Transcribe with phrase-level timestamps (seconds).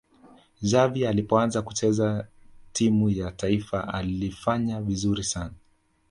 [0.61, 2.27] xavi alipoanza kucheza
[2.73, 5.53] timu ya taifa alifanya vizuri sana